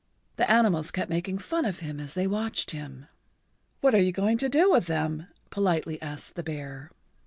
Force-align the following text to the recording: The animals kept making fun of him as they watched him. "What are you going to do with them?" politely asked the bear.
The 0.37 0.49
animals 0.49 0.89
kept 0.89 1.11
making 1.11 1.37
fun 1.37 1.63
of 1.63 1.77
him 1.81 1.99
as 1.99 2.15
they 2.15 2.25
watched 2.25 2.71
him. 2.71 3.05
"What 3.81 3.93
are 3.93 4.01
you 4.01 4.11
going 4.11 4.39
to 4.39 4.49
do 4.49 4.71
with 4.71 4.87
them?" 4.87 5.27
politely 5.51 6.01
asked 6.01 6.33
the 6.33 6.41
bear. 6.41 6.89